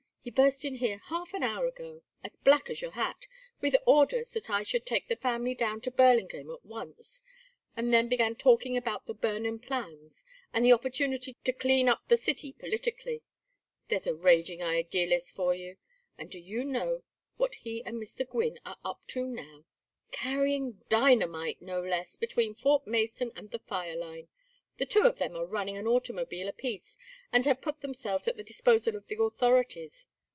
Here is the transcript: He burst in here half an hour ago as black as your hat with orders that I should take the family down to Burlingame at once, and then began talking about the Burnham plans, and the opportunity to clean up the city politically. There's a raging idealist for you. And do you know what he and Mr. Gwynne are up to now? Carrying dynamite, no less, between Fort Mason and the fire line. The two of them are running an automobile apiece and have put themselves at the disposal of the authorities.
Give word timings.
He 0.23 0.29
burst 0.29 0.63
in 0.63 0.75
here 0.75 0.99
half 0.99 1.33
an 1.33 1.41
hour 1.41 1.65
ago 1.65 2.03
as 2.23 2.35
black 2.35 2.69
as 2.69 2.79
your 2.79 2.91
hat 2.91 3.25
with 3.59 3.75
orders 3.87 4.29
that 4.33 4.51
I 4.51 4.61
should 4.61 4.85
take 4.85 5.07
the 5.07 5.15
family 5.15 5.55
down 5.55 5.81
to 5.81 5.89
Burlingame 5.89 6.51
at 6.51 6.63
once, 6.63 7.23
and 7.75 7.91
then 7.91 8.07
began 8.07 8.35
talking 8.35 8.77
about 8.77 9.07
the 9.07 9.15
Burnham 9.15 9.57
plans, 9.57 10.23
and 10.53 10.63
the 10.63 10.73
opportunity 10.73 11.37
to 11.43 11.51
clean 11.51 11.89
up 11.89 12.07
the 12.07 12.17
city 12.17 12.53
politically. 12.53 13.23
There's 13.87 14.05
a 14.05 14.13
raging 14.13 14.61
idealist 14.61 15.33
for 15.35 15.55
you. 15.55 15.77
And 16.19 16.29
do 16.29 16.37
you 16.37 16.65
know 16.65 17.01
what 17.37 17.55
he 17.55 17.83
and 17.83 17.97
Mr. 17.99 18.29
Gwynne 18.29 18.59
are 18.63 18.77
up 18.85 19.01
to 19.07 19.25
now? 19.25 19.65
Carrying 20.11 20.83
dynamite, 20.87 21.63
no 21.63 21.81
less, 21.81 22.15
between 22.15 22.53
Fort 22.53 22.85
Mason 22.85 23.31
and 23.35 23.49
the 23.49 23.57
fire 23.57 23.95
line. 23.95 24.27
The 24.77 24.85
two 24.87 25.01
of 25.03 25.19
them 25.19 25.35
are 25.35 25.45
running 25.45 25.77
an 25.77 25.85
automobile 25.85 26.47
apiece 26.47 26.97
and 27.31 27.45
have 27.45 27.61
put 27.61 27.81
themselves 27.81 28.27
at 28.27 28.35
the 28.35 28.43
disposal 28.43 28.95
of 28.95 29.05
the 29.07 29.21
authorities. 29.21 30.07